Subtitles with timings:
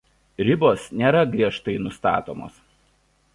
[0.47, 2.59] Ribos nėra griežtai nustatomos.